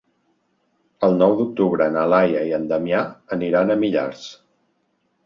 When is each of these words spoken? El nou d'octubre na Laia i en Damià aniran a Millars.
El 1.07 1.11
nou 1.19 1.35
d'octubre 1.41 1.87
na 1.97 2.05
Laia 2.13 2.41
i 2.53 2.55
en 2.59 2.65
Damià 2.71 3.03
aniran 3.37 3.75
a 3.75 3.77
Millars. 3.83 4.25